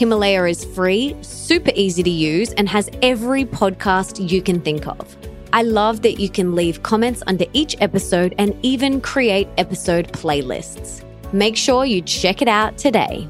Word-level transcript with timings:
Himalaya 0.00 0.46
is 0.46 0.64
free, 0.64 1.14
super 1.20 1.72
easy 1.74 2.02
to 2.02 2.08
use, 2.08 2.54
and 2.54 2.66
has 2.70 2.88
every 3.02 3.44
podcast 3.44 4.30
you 4.30 4.40
can 4.40 4.58
think 4.58 4.86
of. 4.86 5.14
I 5.52 5.60
love 5.60 6.00
that 6.00 6.18
you 6.18 6.30
can 6.30 6.54
leave 6.54 6.82
comments 6.82 7.22
under 7.26 7.44
each 7.52 7.76
episode 7.82 8.34
and 8.38 8.58
even 8.64 9.02
create 9.02 9.46
episode 9.58 10.10
playlists. 10.14 11.04
Make 11.34 11.54
sure 11.54 11.84
you 11.84 12.00
check 12.00 12.40
it 12.40 12.48
out 12.48 12.78
today. 12.78 13.28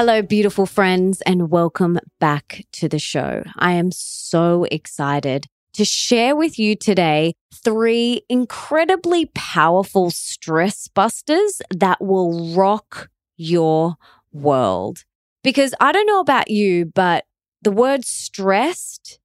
Hello, 0.00 0.22
beautiful 0.22 0.64
friends, 0.64 1.22
and 1.22 1.50
welcome 1.50 1.98
back 2.20 2.64
to 2.70 2.88
the 2.88 3.00
show. 3.00 3.42
I 3.56 3.72
am 3.72 3.90
so 3.90 4.62
excited 4.70 5.46
to 5.72 5.84
share 5.84 6.36
with 6.36 6.56
you 6.56 6.76
today 6.76 7.34
three 7.52 8.22
incredibly 8.28 9.26
powerful 9.34 10.12
stress 10.12 10.86
busters 10.86 11.60
that 11.74 12.00
will 12.00 12.54
rock 12.54 13.10
your 13.36 13.96
world. 14.32 15.02
Because 15.42 15.74
I 15.80 15.90
don't 15.90 16.06
know 16.06 16.20
about 16.20 16.48
you, 16.48 16.84
but 16.86 17.24
the 17.62 17.72
words 17.72 18.06
stressed, 18.06 19.18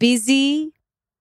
busy, 0.00 0.72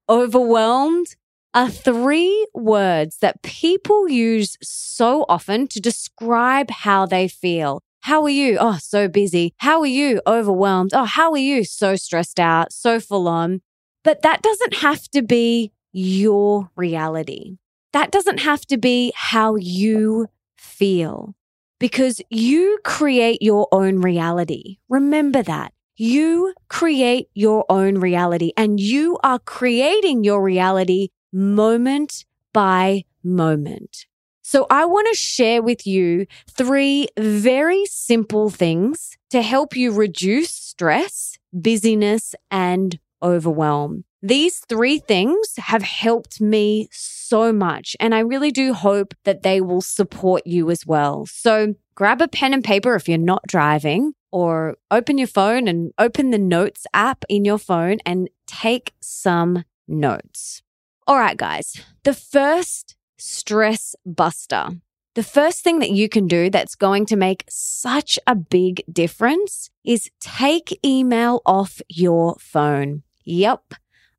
overwhelmed 0.09 1.15
are 1.53 1.69
three 1.69 2.47
words 2.55 3.19
that 3.19 3.43
people 3.43 4.09
use 4.09 4.57
so 4.63 5.23
often 5.29 5.67
to 5.67 5.79
describe 5.79 6.71
how 6.71 7.05
they 7.05 7.27
feel. 7.27 7.83
How 8.07 8.23
are 8.23 8.29
you? 8.29 8.57
Oh, 8.57 8.77
so 8.81 9.09
busy. 9.09 9.53
How 9.57 9.81
are 9.81 9.85
you? 9.85 10.21
Overwhelmed. 10.25 10.91
Oh, 10.93 11.03
how 11.03 11.29
are 11.33 11.37
you? 11.37 11.65
So 11.65 11.97
stressed 11.97 12.39
out, 12.39 12.71
so 12.71 13.01
full 13.01 13.27
on. 13.27 13.59
But 14.01 14.21
that 14.21 14.41
doesn't 14.41 14.75
have 14.75 15.09
to 15.09 15.21
be 15.21 15.73
your 15.91 16.71
reality. 16.77 17.57
That 17.91 18.09
doesn't 18.09 18.37
have 18.37 18.61
to 18.67 18.77
be 18.77 19.11
how 19.13 19.57
you 19.57 20.27
feel 20.55 21.35
because 21.81 22.21
you 22.29 22.79
create 22.85 23.41
your 23.41 23.67
own 23.73 23.99
reality. 23.99 24.77
Remember 24.87 25.43
that. 25.43 25.73
You 25.97 26.53
create 26.69 27.27
your 27.33 27.65
own 27.67 27.95
reality 27.95 28.53
and 28.55 28.79
you 28.79 29.17
are 29.21 29.39
creating 29.39 30.23
your 30.23 30.41
reality 30.41 31.09
moment 31.33 32.23
by 32.53 33.03
moment. 33.21 34.05
So 34.47 34.65
I 34.69 34.85
want 34.85 35.09
to 35.11 35.13
share 35.13 35.61
with 35.61 35.85
you 35.85 36.25
three 36.49 37.09
very 37.19 37.85
simple 37.85 38.49
things 38.49 39.17
to 39.29 39.41
help 39.41 39.75
you 39.75 39.91
reduce 39.91 40.51
stress, 40.51 41.37
busyness, 41.51 42.33
and 42.49 42.97
overwhelm. 43.21 44.05
These 44.21 44.59
three 44.59 44.99
things 44.99 45.55
have 45.57 45.81
helped 45.81 46.39
me 46.39 46.87
so 46.93 47.51
much, 47.51 47.97
and 47.99 48.15
I 48.15 48.19
really 48.19 48.51
do 48.51 48.73
hope 48.73 49.13
that 49.25 49.43
they 49.43 49.59
will 49.59 49.81
support 49.81 50.43
you 50.47 50.71
as 50.71 50.85
well. 50.87 51.25
So 51.25 51.75
grab 51.95 52.21
a 52.21 52.29
pen 52.29 52.53
and 52.53 52.63
paper 52.63 52.95
if 52.95 53.09
you're 53.09 53.17
not 53.17 53.43
driving, 53.49 54.13
or 54.31 54.77
open 54.89 55.17
your 55.17 55.27
phone 55.27 55.67
and 55.67 55.91
open 55.99 56.31
the 56.31 56.39
notes 56.39 56.87
app 56.93 57.25
in 57.27 57.43
your 57.43 57.59
phone 57.59 57.97
and 58.05 58.29
take 58.45 58.93
some 59.01 59.65
notes. 59.89 60.61
All 61.05 61.17
right, 61.17 61.35
guys, 61.35 61.81
the 62.05 62.13
first 62.13 62.96
stress 63.17 63.95
buster. 64.05 64.69
The 65.15 65.23
first 65.23 65.63
thing 65.63 65.79
that 65.79 65.89
you 65.89 66.07
can 66.09 66.27
do 66.27 66.49
that's 66.49 66.75
going 66.75 67.07
to 67.07 67.15
make 67.15 67.43
such 67.49 68.19
a 68.27 68.35
big 68.35 68.83
difference 68.91 69.71
is 69.83 70.11
take 70.19 70.79
email 70.85 71.41
off 71.45 71.81
your 71.89 72.35
phone. 72.39 73.01
Yep. 73.25 73.73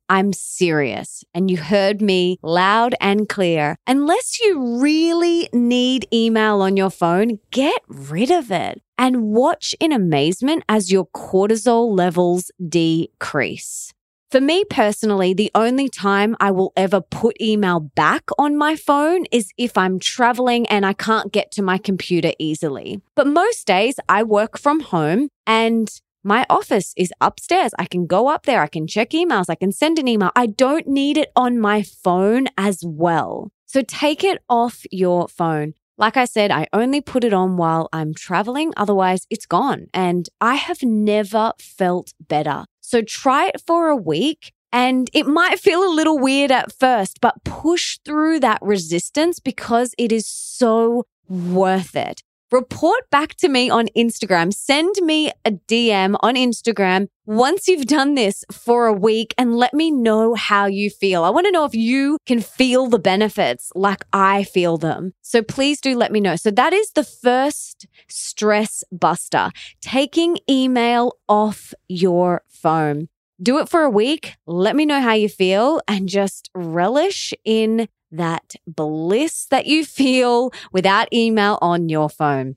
I'm 0.09 0.32
serious. 0.32 1.22
And 1.34 1.50
you 1.50 1.59
heard 1.59 2.00
me 2.00 2.38
loud 2.42 2.94
and 3.00 3.28
clear. 3.28 3.76
Unless 3.86 4.41
you 4.41 4.81
really 4.81 5.48
need 5.53 6.09
email 6.12 6.62
on 6.62 6.76
your 6.76 6.91
phone, 6.91 7.38
get 7.50 7.82
rid 7.86 8.30
of 8.30 8.50
it 8.50 8.82
and 8.97 9.22
watch 9.25 9.75
in 9.78 9.92
amazement 9.92 10.65
as 10.69 10.91
your 10.91 11.06
cortisol 11.06 11.97
levels 11.97 12.50
decrease. 12.69 13.92
For 14.31 14.43
me 14.43 14.62
personally, 14.69 15.33
the 15.33 15.50
only 15.55 15.89
time 15.89 16.37
I 16.39 16.50
will 16.50 16.75
ever 16.77 17.00
put 17.00 17.41
email 17.41 17.81
back 17.81 18.25
on 18.39 18.59
my 18.59 18.77
phone 18.77 19.25
is 19.33 19.50
if 19.56 19.78
I'm 19.78 19.99
traveling 19.99 20.66
and 20.66 20.84
I 20.84 20.93
can't 20.93 21.33
get 21.33 21.50
to 21.53 21.62
my 21.62 21.78
computer 21.78 22.33
easily. 22.39 23.00
But 23.15 23.27
most 23.27 23.66
days 23.66 23.94
I 24.06 24.22
work 24.25 24.59
from 24.59 24.81
home 24.81 25.31
and 25.47 25.89
my 26.22 26.44
office 26.50 26.93
is 26.94 27.11
upstairs. 27.22 27.72
I 27.78 27.87
can 27.87 28.06
go 28.06 28.28
up 28.28 28.44
there. 28.44 28.61
I 28.61 28.66
can 28.66 28.87
check 28.87 29.11
emails. 29.12 29.47
I 29.49 29.55
can 29.55 29.72
send 29.72 29.99
an 29.99 30.06
email. 30.06 30.31
I 30.37 30.45
don't 30.45 30.87
need 30.87 31.16
it 31.16 31.33
on 31.34 31.59
my 31.59 31.81
phone 31.81 32.49
as 32.59 32.83
well. 32.84 33.50
So 33.65 33.81
take 33.81 34.22
it 34.22 34.43
off 34.50 34.84
your 34.91 35.28
phone. 35.28 35.72
Like 35.97 36.19
I 36.19 36.27
said, 36.27 36.50
I 36.50 36.69
only 36.75 37.00
put 37.00 37.25
it 37.25 37.33
on 37.33 37.56
while 37.56 37.89
I'm 37.95 38.12
traveling. 38.12 38.75
Otherwise, 38.77 39.27
it's 39.31 39.47
gone. 39.47 39.87
And 39.95 40.28
I 40.39 40.55
have 40.55 40.83
never 40.83 41.55
felt 41.59 42.12
better. 42.21 42.66
So 42.88 43.03
try 43.03 43.49
it 43.49 43.60
for 43.66 43.88
a 43.88 43.97
week. 43.97 44.53
And 44.72 45.10
it 45.12 45.26
might 45.26 45.60
feel 45.60 45.82
a 45.84 45.93
little 45.93 46.19
weird 46.19 46.50
at 46.50 46.72
first, 46.72 47.21
but 47.21 47.44
push 47.44 47.99
through 48.03 48.41
that 48.41 48.59
resistance 48.62 49.41
because 49.41 49.94
it 49.99 50.10
is 50.10 50.26
so 50.26 51.04
worth 51.28 51.94
it. 51.94 52.22
Report 52.50 53.10
back 53.10 53.34
to 53.36 53.48
me 53.48 53.69
on 53.69 53.88
Instagram. 53.94 54.54
Send 54.54 54.94
me 55.03 55.31
a 55.44 55.50
DM 55.50 56.16
on 56.20 56.34
Instagram 56.34 57.09
once 57.26 57.69
you've 57.69 57.84
done 57.84 58.14
this 58.14 58.42
for 58.50 58.86
a 58.86 58.92
week 58.92 59.34
and 59.36 59.59
let 59.59 59.75
me 59.75 59.91
know 59.91 60.32
how 60.32 60.64
you 60.64 60.88
feel. 60.88 61.25
I 61.25 61.28
want 61.28 61.44
to 61.44 61.53
know 61.53 61.66
if 61.66 61.75
you 61.75 62.16
can 62.25 62.41
feel 62.41 62.86
the 62.86 62.98
benefits 62.98 63.70
like 63.75 64.03
I 64.14 64.44
feel 64.44 64.78
them. 64.78 65.12
So 65.20 65.42
please 65.42 65.78
do 65.78 65.94
let 65.94 66.10
me 66.10 66.20
know. 66.20 66.36
So 66.36 66.50
that 66.53 66.72
is 66.72 66.92
the 66.92 67.04
first 67.04 67.86
stress 68.09 68.82
buster, 68.91 69.50
taking 69.82 70.38
email 70.48 71.19
off 71.28 71.75
your 71.86 72.44
phone. 72.48 73.09
Do 73.42 73.59
it 73.59 73.69
for 73.69 73.82
a 73.82 73.91
week. 73.91 74.36
Let 74.47 74.75
me 74.75 74.86
know 74.86 75.03
how 75.03 75.12
you 75.12 75.28
feel 75.28 75.82
and 75.86 76.09
just 76.09 76.50
relish 76.54 77.34
in 77.44 77.88
that 78.10 78.54
bliss 78.66 79.46
that 79.46 79.66
you 79.66 79.84
feel 79.84 80.50
without 80.72 81.12
email 81.12 81.58
on 81.60 81.88
your 81.88 82.08
phone. 82.08 82.56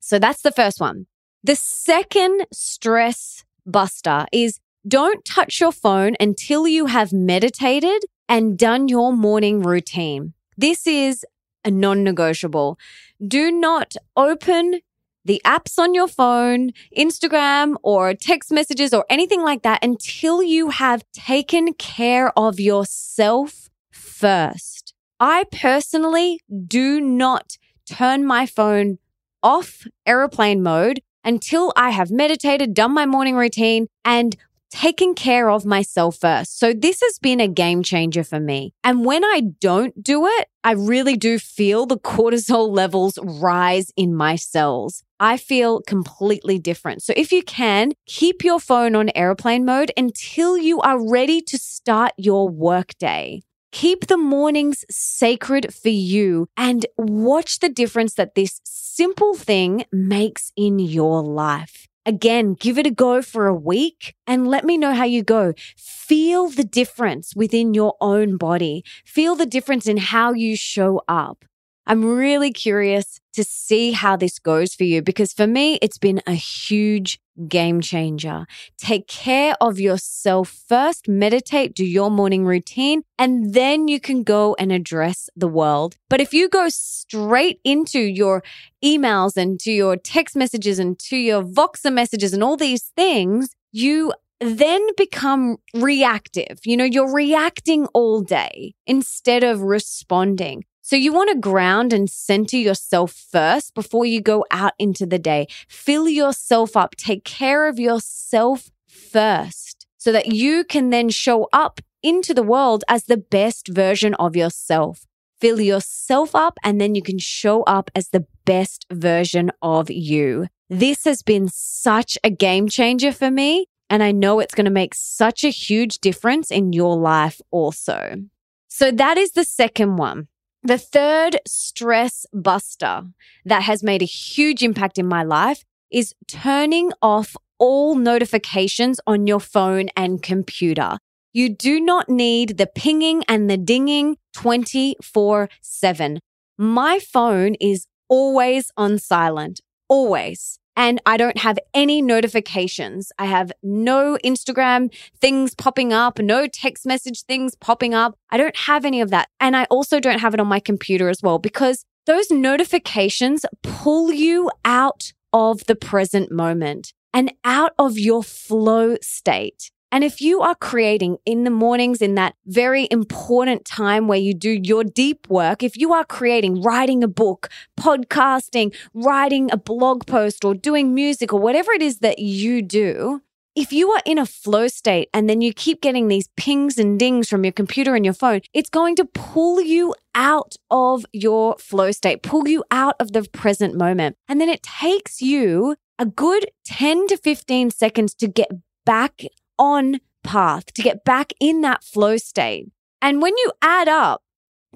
So 0.00 0.18
that's 0.18 0.42
the 0.42 0.52
first 0.52 0.80
one. 0.80 1.06
The 1.44 1.54
second 1.54 2.46
stress 2.52 3.44
buster 3.64 4.26
is 4.32 4.60
don't 4.86 5.24
touch 5.24 5.60
your 5.60 5.72
phone 5.72 6.16
until 6.18 6.66
you 6.66 6.86
have 6.86 7.12
meditated 7.12 8.04
and 8.28 8.58
done 8.58 8.88
your 8.88 9.12
morning 9.12 9.62
routine. 9.62 10.34
This 10.56 10.86
is 10.86 11.24
a 11.64 11.70
non 11.70 12.02
negotiable. 12.04 12.78
Do 13.26 13.50
not 13.50 13.94
open 14.16 14.80
the 15.24 15.42
apps 15.44 15.78
on 15.78 15.94
your 15.94 16.08
phone, 16.08 16.72
Instagram 16.96 17.74
or 17.82 18.14
text 18.14 18.50
messages 18.50 18.94
or 18.94 19.04
anything 19.10 19.42
like 19.42 19.62
that 19.62 19.84
until 19.84 20.42
you 20.42 20.70
have 20.70 21.04
taken 21.12 21.74
care 21.74 22.32
of 22.38 22.58
yourself 22.58 23.68
first. 23.90 24.77
I 25.20 25.44
personally 25.50 26.40
do 26.66 27.00
not 27.00 27.56
turn 27.86 28.24
my 28.24 28.46
phone 28.46 28.98
off 29.42 29.86
airplane 30.06 30.62
mode 30.62 31.00
until 31.24 31.72
I 31.76 31.90
have 31.90 32.10
meditated, 32.10 32.74
done 32.74 32.94
my 32.94 33.04
morning 33.04 33.34
routine, 33.34 33.88
and 34.04 34.36
taken 34.70 35.14
care 35.14 35.50
of 35.50 35.64
myself 35.64 36.18
first. 36.18 36.58
So 36.58 36.72
this 36.72 37.00
has 37.00 37.18
been 37.18 37.40
a 37.40 37.48
game 37.48 37.82
changer 37.82 38.22
for 38.22 38.38
me. 38.38 38.74
And 38.84 39.04
when 39.04 39.24
I 39.24 39.42
don't 39.60 40.02
do 40.02 40.26
it, 40.26 40.48
I 40.62 40.72
really 40.72 41.16
do 41.16 41.38
feel 41.38 41.86
the 41.86 41.98
cortisol 42.12 42.70
levels 42.70 43.18
rise 43.22 43.90
in 43.96 44.14
my 44.14 44.36
cells. 44.36 45.02
I 45.18 45.36
feel 45.36 45.80
completely 45.80 46.58
different. 46.58 47.02
So 47.02 47.12
if 47.16 47.32
you 47.32 47.42
can, 47.42 47.92
keep 48.06 48.44
your 48.44 48.60
phone 48.60 48.94
on 48.94 49.10
airplane 49.14 49.64
mode 49.64 49.90
until 49.96 50.56
you 50.56 50.80
are 50.80 51.10
ready 51.10 51.40
to 51.40 51.58
start 51.58 52.12
your 52.16 52.48
workday. 52.48 53.40
Keep 53.70 54.06
the 54.06 54.16
mornings 54.16 54.84
sacred 54.90 55.74
for 55.74 55.90
you 55.90 56.48
and 56.56 56.86
watch 56.96 57.58
the 57.58 57.68
difference 57.68 58.14
that 58.14 58.34
this 58.34 58.60
simple 58.64 59.34
thing 59.34 59.84
makes 59.92 60.52
in 60.56 60.78
your 60.78 61.22
life. 61.22 61.86
Again, 62.06 62.54
give 62.54 62.78
it 62.78 62.86
a 62.86 62.90
go 62.90 63.20
for 63.20 63.46
a 63.46 63.54
week 63.54 64.14
and 64.26 64.48
let 64.48 64.64
me 64.64 64.78
know 64.78 64.94
how 64.94 65.04
you 65.04 65.22
go. 65.22 65.52
Feel 65.76 66.48
the 66.48 66.64
difference 66.64 67.36
within 67.36 67.74
your 67.74 67.94
own 68.00 68.38
body. 68.38 68.82
Feel 69.04 69.36
the 69.36 69.44
difference 69.44 69.86
in 69.86 69.98
how 69.98 70.32
you 70.32 70.56
show 70.56 71.02
up. 71.06 71.44
I'm 71.86 72.04
really 72.04 72.52
curious 72.52 73.20
to 73.34 73.44
see 73.44 73.92
how 73.92 74.16
this 74.16 74.38
goes 74.38 74.74
for 74.74 74.84
you 74.84 75.02
because 75.02 75.34
for 75.34 75.46
me, 75.46 75.78
it's 75.82 75.98
been 75.98 76.22
a 76.26 76.32
huge 76.34 77.20
game 77.46 77.80
changer. 77.80 78.46
Take 78.76 79.06
care 79.06 79.54
of 79.60 79.78
yourself 79.78 80.48
first, 80.68 81.08
meditate, 81.08 81.74
do 81.74 81.84
your 81.84 82.10
morning 82.10 82.44
routine, 82.44 83.02
and 83.18 83.54
then 83.54 83.88
you 83.88 84.00
can 84.00 84.22
go 84.22 84.56
and 84.58 84.72
address 84.72 85.28
the 85.36 85.48
world. 85.48 85.96
But 86.08 86.20
if 86.20 86.32
you 86.32 86.48
go 86.48 86.68
straight 86.68 87.60
into 87.64 88.00
your 88.00 88.42
emails 88.84 89.36
and 89.36 89.60
to 89.60 89.70
your 89.70 89.96
text 89.96 90.36
messages 90.36 90.78
and 90.78 90.98
to 91.00 91.16
your 91.16 91.42
Voxer 91.42 91.92
messages 91.92 92.32
and 92.32 92.42
all 92.42 92.56
these 92.56 92.92
things, 92.96 93.50
you 93.72 94.12
then 94.40 94.86
become 94.96 95.56
reactive. 95.74 96.60
You 96.64 96.76
know, 96.76 96.84
you're 96.84 97.12
reacting 97.12 97.86
all 97.86 98.20
day 98.20 98.74
instead 98.86 99.42
of 99.42 99.62
responding. 99.62 100.64
So 100.88 100.96
you 100.96 101.12
want 101.12 101.28
to 101.28 101.36
ground 101.36 101.92
and 101.92 102.08
center 102.08 102.56
yourself 102.56 103.12
first 103.12 103.74
before 103.74 104.06
you 104.06 104.22
go 104.22 104.46
out 104.50 104.72
into 104.78 105.04
the 105.04 105.18
day. 105.18 105.46
Fill 105.68 106.08
yourself 106.08 106.78
up. 106.78 106.96
Take 106.96 107.24
care 107.24 107.68
of 107.68 107.78
yourself 107.78 108.70
first 108.86 109.86
so 109.98 110.12
that 110.12 110.28
you 110.28 110.64
can 110.64 110.88
then 110.88 111.10
show 111.10 111.46
up 111.52 111.82
into 112.02 112.32
the 112.32 112.42
world 112.42 112.84
as 112.88 113.04
the 113.04 113.18
best 113.18 113.68
version 113.68 114.14
of 114.14 114.34
yourself. 114.34 115.04
Fill 115.38 115.60
yourself 115.60 116.34
up 116.34 116.58
and 116.64 116.80
then 116.80 116.94
you 116.94 117.02
can 117.02 117.18
show 117.18 117.64
up 117.64 117.90
as 117.94 118.08
the 118.08 118.24
best 118.46 118.86
version 118.90 119.52
of 119.60 119.90
you. 119.90 120.46
This 120.70 121.04
has 121.04 121.20
been 121.20 121.50
such 121.52 122.16
a 122.24 122.30
game 122.30 122.66
changer 122.66 123.12
for 123.12 123.30
me. 123.30 123.66
And 123.90 124.02
I 124.02 124.10
know 124.10 124.40
it's 124.40 124.54
going 124.54 124.64
to 124.64 124.70
make 124.70 124.94
such 124.94 125.44
a 125.44 125.50
huge 125.50 125.98
difference 125.98 126.50
in 126.50 126.72
your 126.72 126.96
life 126.96 127.42
also. 127.50 128.22
So 128.68 128.90
that 128.90 129.18
is 129.18 129.32
the 129.32 129.44
second 129.44 129.96
one. 129.96 130.28
The 130.62 130.78
third 130.78 131.40
stress 131.46 132.26
buster 132.32 133.04
that 133.44 133.62
has 133.62 133.82
made 133.82 134.02
a 134.02 134.06
huge 134.06 134.62
impact 134.62 134.98
in 134.98 135.06
my 135.06 135.22
life 135.22 135.64
is 135.90 136.14
turning 136.26 136.92
off 137.00 137.36
all 137.58 137.94
notifications 137.94 139.00
on 139.06 139.26
your 139.26 139.40
phone 139.40 139.88
and 139.96 140.22
computer. 140.22 140.98
You 141.32 141.48
do 141.48 141.80
not 141.80 142.08
need 142.08 142.58
the 142.58 142.66
pinging 142.66 143.22
and 143.28 143.48
the 143.48 143.56
dinging 143.56 144.16
24 144.34 145.48
7. 145.60 146.20
My 146.56 146.98
phone 146.98 147.54
is 147.60 147.86
always 148.08 148.70
on 148.76 148.98
silent, 148.98 149.60
always 149.88 150.58
and 150.78 151.02
I 151.04 151.16
don't 151.16 151.38
have 151.38 151.58
any 151.74 152.00
notifications. 152.00 153.10
I 153.18 153.24
have 153.24 153.50
no 153.64 154.16
Instagram 154.24 154.94
things 155.20 155.52
popping 155.56 155.92
up, 155.92 156.20
no 156.20 156.46
text 156.46 156.86
message 156.86 157.24
things 157.24 157.56
popping 157.56 157.94
up. 157.94 158.16
I 158.30 158.36
don't 158.36 158.56
have 158.56 158.84
any 158.84 159.00
of 159.00 159.10
that. 159.10 159.28
And 159.40 159.56
I 159.56 159.64
also 159.64 159.98
don't 159.98 160.20
have 160.20 160.34
it 160.34 160.40
on 160.40 160.46
my 160.46 160.60
computer 160.60 161.08
as 161.08 161.20
well 161.20 161.40
because 161.40 161.84
those 162.06 162.30
notifications 162.30 163.44
pull 163.64 164.12
you 164.12 164.52
out 164.64 165.12
of 165.32 165.66
the 165.66 165.74
present 165.74 166.30
moment 166.30 166.92
and 167.12 167.32
out 167.44 167.72
of 167.76 167.98
your 167.98 168.22
flow 168.22 168.96
state. 169.02 169.72
And 169.90 170.04
if 170.04 170.20
you 170.20 170.42
are 170.42 170.54
creating 170.54 171.16
in 171.24 171.44
the 171.44 171.50
mornings 171.50 172.02
in 172.02 172.14
that 172.16 172.34
very 172.46 172.88
important 172.90 173.64
time 173.64 174.06
where 174.06 174.18
you 174.18 174.34
do 174.34 174.50
your 174.62 174.84
deep 174.84 175.26
work, 175.28 175.62
if 175.62 175.76
you 175.76 175.94
are 175.94 176.04
creating, 176.04 176.60
writing 176.60 177.02
a 177.02 177.08
book, 177.08 177.48
podcasting, 177.78 178.74
writing 178.92 179.50
a 179.50 179.56
blog 179.56 180.06
post, 180.06 180.44
or 180.44 180.54
doing 180.54 180.94
music, 180.94 181.32
or 181.32 181.40
whatever 181.40 181.72
it 181.72 181.80
is 181.80 182.00
that 182.00 182.18
you 182.18 182.60
do, 182.60 183.22
if 183.54 183.72
you 183.72 183.90
are 183.90 184.02
in 184.04 184.18
a 184.18 184.26
flow 184.26 184.68
state 184.68 185.08
and 185.12 185.28
then 185.28 185.40
you 185.40 185.52
keep 185.52 185.80
getting 185.80 186.06
these 186.06 186.28
pings 186.36 186.78
and 186.78 186.98
dings 186.98 187.28
from 187.28 187.42
your 187.42 187.52
computer 187.52 187.96
and 187.96 188.04
your 188.04 188.14
phone, 188.14 188.40
it's 188.52 188.70
going 188.70 188.94
to 188.96 189.04
pull 189.06 189.60
you 189.60 189.94
out 190.14 190.54
of 190.70 191.04
your 191.12 191.56
flow 191.58 191.90
state, 191.90 192.22
pull 192.22 192.46
you 192.46 192.62
out 192.70 192.94
of 193.00 193.12
the 193.12 193.22
present 193.32 193.74
moment. 193.74 194.16
And 194.28 194.40
then 194.40 194.48
it 194.48 194.62
takes 194.62 195.22
you 195.22 195.76
a 195.98 196.06
good 196.06 196.46
10 196.66 197.08
to 197.08 197.16
15 197.16 197.70
seconds 197.70 198.14
to 198.14 198.28
get 198.28 198.48
back 198.84 199.22
on 199.58 200.00
path 200.22 200.72
to 200.74 200.82
get 200.82 201.04
back 201.04 201.32
in 201.40 201.60
that 201.62 201.84
flow 201.84 202.16
state. 202.16 202.66
And 203.00 203.22
when 203.22 203.34
you 203.36 203.52
add 203.62 203.88
up 203.88 204.22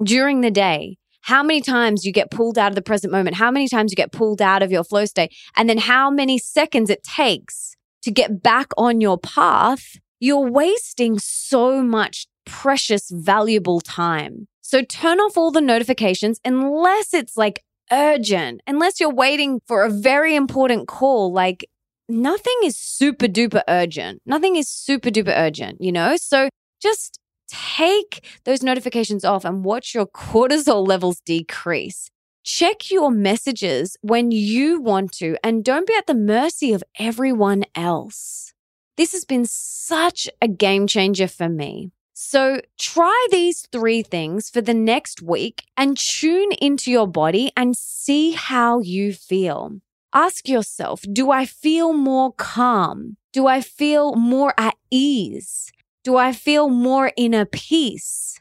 during 0.02 0.40
the 0.40 0.50
day, 0.50 0.99
how 1.23 1.43
many 1.43 1.61
times 1.61 2.05
you 2.05 2.12
get 2.12 2.31
pulled 2.31 2.58
out 2.58 2.73
of 2.73 2.75
the 2.75 2.82
present 2.82 3.12
moment, 3.12 3.37
how 3.37 3.50
many 3.50 3.69
times 3.69 3.93
you 3.93 3.96
get 3.96 4.12
pulled 4.12 4.43
out 4.43 4.62
of 4.62 4.73
your 4.73 4.84
flow 4.84 5.05
state, 5.05 5.34
and 5.56 5.69
then 5.69 5.79
how 5.79 6.11
many 6.11 6.38
seconds 6.38 6.90
it 6.90 7.02
takes 7.02 7.76
to 8.02 8.11
get 8.11 8.43
back 8.43 8.69
on 8.76 9.00
your 9.00 9.19
path, 9.19 9.96
you're 10.19 10.50
wasting 10.50 11.19
so 11.19 11.82
much 11.82 12.26
precious, 12.44 13.11
valuable 13.11 13.81
time. 13.81 14.49
So 14.62 14.82
turn 14.82 15.20
off 15.20 15.37
all 15.37 15.50
the 15.50 15.61
notifications 15.61 16.40
unless 16.44 17.14
it's 17.14 17.37
like 17.37 17.62
urgent, 17.93 18.61
unless 18.67 18.99
you're 18.99 19.14
waiting 19.14 19.61
for 19.67 19.85
a 19.85 19.90
very 19.90 20.35
important 20.35 20.88
call, 20.88 21.32
like 21.32 21.69
nothing 22.12 22.55
is 22.64 22.76
super 22.76 23.26
duper 23.26 23.62
urgent. 23.69 24.23
Nothing 24.26 24.56
is 24.56 24.69
super 24.69 25.09
duper 25.11 25.37
urgent, 25.37 25.81
you 25.81 25.91
know? 25.91 26.17
So 26.17 26.49
just 26.81 27.19
take 27.49 28.25
those 28.44 28.62
notifications 28.62 29.25
off 29.25 29.44
and 29.44 29.64
watch 29.64 29.94
your 29.94 30.06
cortisol 30.06 30.87
levels 30.87 31.20
decrease. 31.25 32.11
Check 32.44 32.91
your 32.91 33.11
messages 33.11 33.97
when 34.03 34.31
you 34.31 34.81
want 34.81 35.12
to 35.12 35.37
and 35.44 35.64
don't 35.64 35.87
be 35.87 35.94
at 35.97 36.06
the 36.06 36.14
mercy 36.14 36.73
of 36.73 36.82
everyone 36.99 37.64
else. 37.75 38.53
This 38.97 39.12
has 39.12 39.25
been 39.25 39.47
such 39.47 40.29
a 40.41 40.49
game 40.49 40.87
changer 40.87 41.29
for 41.29 41.49
me. 41.49 41.93
So 42.14 42.61
try 42.79 43.26
these 43.31 43.67
three 43.73 44.03
things 44.03 44.50
for 44.50 44.61
the 44.61 44.75
next 44.75 45.23
week 45.23 45.64
and 45.76 45.97
tune 45.97 46.53
into 46.53 46.91
your 46.91 47.06
body 47.06 47.53
and 47.56 47.76
see 47.76 48.32
how 48.32 48.81
you 48.81 49.12
feel. 49.12 49.81
Ask 50.14 50.47
yourself, 50.47 51.02
do 51.11 51.31
I 51.31 51.47
feel 51.47 51.95
more 51.95 52.33
calm? 52.33 53.16
Do 53.33 53.47
I 53.47 53.62
feel 53.62 54.14
more 54.14 54.52
at 54.59 54.75
ease? 54.90 55.73
Do 56.04 56.19
I 56.19 56.33
feel 56.33 56.69
more 56.69 57.12
inner 57.16 57.47
peace? 57.47 58.38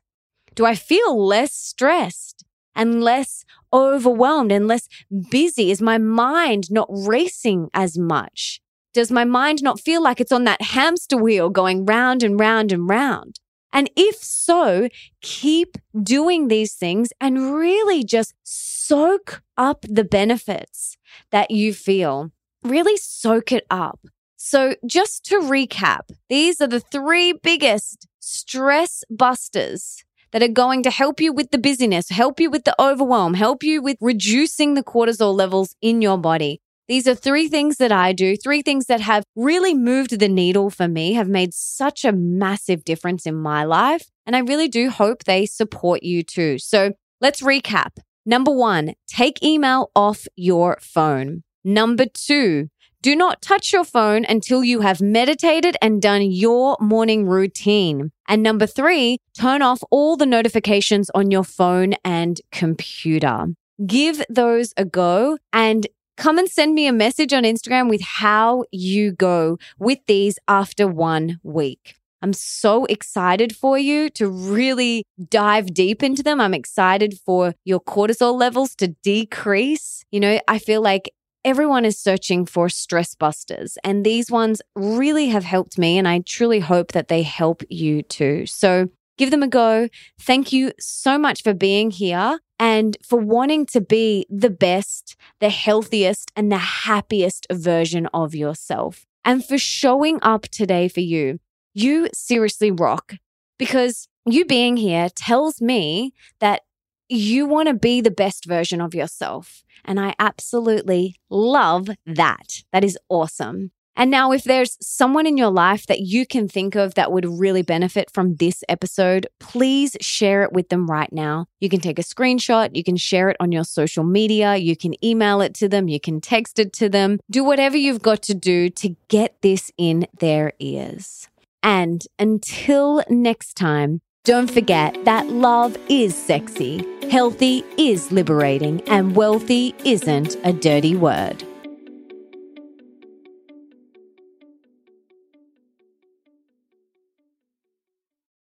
Do 0.53 0.65
I 0.65 0.75
feel 0.75 1.25
less 1.25 1.53
stressed 1.53 2.43
and 2.75 3.01
less 3.01 3.45
overwhelmed 3.71 4.51
and 4.51 4.67
less 4.67 4.89
busy? 5.29 5.71
Is 5.71 5.81
my 5.81 5.97
mind 5.97 6.69
not 6.69 6.89
racing 6.91 7.69
as 7.73 7.97
much? 7.97 8.59
Does 8.93 9.09
my 9.09 9.23
mind 9.23 9.63
not 9.63 9.79
feel 9.79 10.03
like 10.03 10.19
it's 10.19 10.33
on 10.33 10.43
that 10.43 10.61
hamster 10.61 11.15
wheel 11.15 11.49
going 11.49 11.85
round 11.85 12.21
and 12.21 12.37
round 12.37 12.73
and 12.73 12.89
round? 12.89 13.39
And 13.71 13.89
if 13.95 14.15
so, 14.17 14.89
keep 15.21 15.77
doing 16.03 16.49
these 16.49 16.73
things 16.73 17.13
and 17.21 17.55
really 17.55 18.03
just 18.03 18.33
soak 18.43 19.41
up 19.55 19.85
the 19.87 20.03
benefits 20.03 20.97
that 21.31 21.51
you 21.51 21.73
feel. 21.73 22.31
Really 22.63 22.97
soak 22.97 23.51
it 23.51 23.65
up. 23.69 23.99
So, 24.37 24.75
just 24.85 25.23
to 25.25 25.39
recap, 25.39 26.09
these 26.29 26.61
are 26.61 26.67
the 26.67 26.79
three 26.79 27.33
biggest 27.33 28.07
stress 28.19 29.03
busters 29.09 30.03
that 30.31 30.41
are 30.41 30.47
going 30.47 30.83
to 30.83 30.89
help 30.89 31.19
you 31.19 31.33
with 31.33 31.51
the 31.51 31.57
busyness, 31.57 32.09
help 32.09 32.39
you 32.39 32.49
with 32.49 32.63
the 32.63 32.75
overwhelm, 32.81 33.33
help 33.33 33.63
you 33.63 33.81
with 33.81 33.97
reducing 34.01 34.73
the 34.73 34.83
cortisol 34.83 35.35
levels 35.35 35.75
in 35.81 36.01
your 36.01 36.17
body. 36.17 36.61
These 36.87 37.07
are 37.07 37.15
three 37.15 37.47
things 37.47 37.77
that 37.77 37.91
I 37.91 38.11
do, 38.11 38.35
three 38.35 38.61
things 38.61 38.87
that 38.87 38.99
have 38.99 39.23
really 39.35 39.73
moved 39.73 40.19
the 40.19 40.27
needle 40.27 40.69
for 40.69 40.87
me, 40.87 41.13
have 41.13 41.29
made 41.29 41.53
such 41.53 42.03
a 42.03 42.11
massive 42.11 42.83
difference 42.83 43.25
in 43.25 43.35
my 43.35 43.63
life. 43.63 44.09
And 44.25 44.35
I 44.35 44.39
really 44.39 44.67
do 44.67 44.89
hope 44.89 45.23
they 45.23 45.45
support 45.45 46.03
you 46.03 46.23
too. 46.23 46.57
So 46.57 46.93
let's 47.21 47.41
recap. 47.41 47.91
Number 48.25 48.51
one, 48.51 48.93
take 49.07 49.43
email 49.43 49.91
off 49.95 50.27
your 50.35 50.77
phone. 50.81 51.43
Number 51.63 52.05
two, 52.05 52.69
do 53.01 53.15
not 53.15 53.41
touch 53.41 53.73
your 53.73 53.83
phone 53.83 54.25
until 54.25 54.63
you 54.63 54.81
have 54.81 55.01
meditated 55.01 55.75
and 55.81 55.99
done 56.01 56.21
your 56.31 56.77
morning 56.79 57.25
routine. 57.25 58.11
And 58.27 58.43
number 58.43 58.67
three, 58.67 59.17
turn 59.35 59.63
off 59.63 59.81
all 59.89 60.17
the 60.17 60.27
notifications 60.27 61.09
on 61.15 61.31
your 61.31 61.43
phone 61.43 61.95
and 62.05 62.39
computer. 62.51 63.47
Give 63.87 64.21
those 64.29 64.73
a 64.77 64.85
go 64.85 65.39
and 65.51 65.87
come 66.15 66.37
and 66.37 66.47
send 66.47 66.75
me 66.75 66.85
a 66.85 66.93
message 66.93 67.33
on 67.33 67.41
Instagram 67.41 67.89
with 67.89 68.01
how 68.01 68.65
you 68.71 69.11
go 69.13 69.57
with 69.79 69.97
these 70.05 70.37
after 70.47 70.87
one 70.87 71.39
week. 71.41 71.95
I'm 72.21 72.33
so 72.33 72.85
excited 72.85 73.55
for 73.55 73.77
you 73.77 74.09
to 74.11 74.27
really 74.27 75.05
dive 75.29 75.73
deep 75.73 76.03
into 76.03 76.21
them. 76.21 76.39
I'm 76.39 76.53
excited 76.53 77.19
for 77.25 77.53
your 77.65 77.79
cortisol 77.79 78.37
levels 78.37 78.75
to 78.75 78.89
decrease. 79.03 80.03
You 80.11 80.19
know, 80.19 80.39
I 80.47 80.59
feel 80.59 80.81
like 80.81 81.13
everyone 81.43 81.85
is 81.85 81.97
searching 81.97 82.45
for 82.45 82.69
stress 82.69 83.15
busters, 83.15 83.77
and 83.83 84.05
these 84.05 84.29
ones 84.29 84.61
really 84.75 85.29
have 85.29 85.43
helped 85.43 85.77
me. 85.77 85.97
And 85.97 86.07
I 86.07 86.19
truly 86.19 86.59
hope 86.59 86.91
that 86.91 87.07
they 87.07 87.23
help 87.23 87.63
you 87.69 88.03
too. 88.03 88.45
So 88.45 88.89
give 89.17 89.31
them 89.31 89.43
a 89.43 89.47
go. 89.47 89.87
Thank 90.19 90.53
you 90.53 90.71
so 90.79 91.17
much 91.17 91.41
for 91.41 91.53
being 91.53 91.91
here 91.91 92.39
and 92.59 92.97
for 93.03 93.19
wanting 93.19 93.65
to 93.67 93.81
be 93.81 94.25
the 94.29 94.49
best, 94.51 95.15
the 95.39 95.49
healthiest, 95.49 96.31
and 96.35 96.51
the 96.51 96.57
happiest 96.57 97.47
version 97.51 98.07
of 98.13 98.35
yourself. 98.35 99.05
And 99.25 99.43
for 99.43 99.57
showing 99.57 100.19
up 100.21 100.43
today 100.43 100.87
for 100.87 101.01
you. 101.01 101.39
You 101.73 102.09
seriously 102.13 102.71
rock 102.71 103.15
because 103.57 104.07
you 104.25 104.45
being 104.45 104.77
here 104.77 105.09
tells 105.15 105.61
me 105.61 106.13
that 106.39 106.61
you 107.09 107.45
want 107.45 107.67
to 107.67 107.73
be 107.73 108.01
the 108.01 108.11
best 108.11 108.45
version 108.45 108.79
of 108.81 108.95
yourself. 108.95 109.63
And 109.83 109.99
I 109.99 110.15
absolutely 110.19 111.15
love 111.29 111.89
that. 112.05 112.63
That 112.71 112.83
is 112.83 112.97
awesome. 113.09 113.71
And 113.97 114.09
now, 114.09 114.31
if 114.31 114.45
there's 114.45 114.77
someone 114.81 115.27
in 115.27 115.35
your 115.35 115.51
life 115.51 115.85
that 115.87 115.99
you 115.99 116.25
can 116.25 116.47
think 116.47 116.75
of 116.75 116.93
that 116.93 117.11
would 117.11 117.25
really 117.25 117.61
benefit 117.61 118.09
from 118.09 118.35
this 118.35 118.63
episode, 118.69 119.27
please 119.39 119.97
share 119.99 120.43
it 120.43 120.53
with 120.53 120.69
them 120.69 120.87
right 120.87 121.11
now. 121.11 121.47
You 121.59 121.67
can 121.67 121.81
take 121.81 121.99
a 121.99 122.03
screenshot, 122.03 122.73
you 122.73 122.85
can 122.85 122.95
share 122.95 123.29
it 123.29 123.37
on 123.41 123.51
your 123.51 123.65
social 123.65 124.05
media, 124.05 124.55
you 124.55 124.77
can 124.77 124.93
email 125.05 125.41
it 125.41 125.53
to 125.55 125.67
them, 125.67 125.89
you 125.89 125.99
can 125.99 126.21
text 126.21 126.57
it 126.57 126.71
to 126.73 126.87
them. 126.87 127.19
Do 127.29 127.43
whatever 127.43 127.75
you've 127.75 128.01
got 128.01 128.21
to 128.23 128.33
do 128.33 128.69
to 128.69 128.95
get 129.09 129.41
this 129.41 129.71
in 129.77 130.07
their 130.19 130.53
ears. 130.59 131.27
And 131.63 132.05
until 132.19 133.03
next 133.09 133.55
time, 133.55 134.01
don't 134.23 134.51
forget 134.51 134.95
that 135.05 135.29
love 135.29 135.75
is 135.89 136.15
sexy, 136.15 136.85
healthy 137.09 137.63
is 137.77 138.11
liberating, 138.11 138.81
and 138.87 139.15
wealthy 139.15 139.73
isn't 139.83 140.37
a 140.43 140.53
dirty 140.53 140.95
word. 140.95 141.43